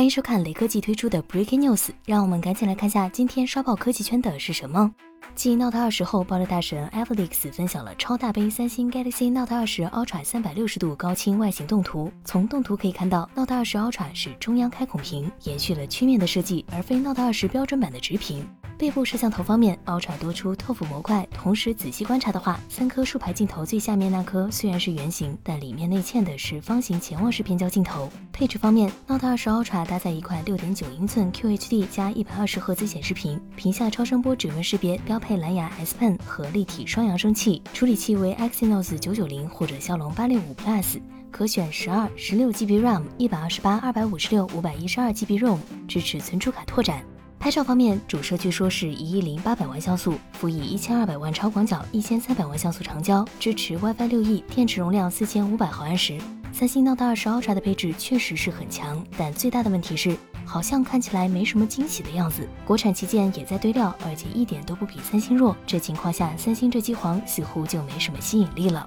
[0.00, 4.94] 欢迎收看雷科技推出的 Breaking News，让我们赶紧来看下今天刷爆科技圈的是什么。
[5.34, 12.12] 继 Note 20后，爆料大神 Felix 分享了超大杯三星 Galaxy Note 20 Ultra 三百六十度高清外形动图。
[12.24, 18.46] 从动图可以看到，Note 20 Ultra 是中央开孔屏，延续了曲面的设计，而非 Note 20标准版的直屏。
[18.76, 28.10] 背部摄像头方面，Ultra 多出透肤模块，同时仔细观察的话，三颗竖排镜头最下面那颗虽然是圆形，但里面内嵌的是方形潜望式变焦镜头。
[28.32, 47.04] 配置方面，Note 20 Ultra 搭载一块六点九英寸 QHD 加一百二十赫兹显示屏，屏下超声波指纹识别，标配蓝牙 S Pen 和立体双扬声器，处理器为 Exynos 九九零或者骁龙八六五 Plus，可选十二、十六 GB RAM，一百二十八、二百五十六、五百一十二 GB ROM，支持存储卡拓展。
[47.38, 56.18] 拍照方面，主摄据说是一亿零八百万像素，辅以一千二百万超广角、一千三百万像素长焦，支持 WiFi 六 E，电池容量四千五百毫安时。
[56.52, 60.14] 三星 Note 20 Ultra 的配置确实是很强，但最大的问题是，
[60.50, 62.44] 好像看起来没什么惊喜的样子。
[62.66, 65.56] 国产旗舰也在堆料，而且一点都不比三星弱。
[65.64, 68.84] 这情况下，三星这机皇似乎就没什么吸引力了。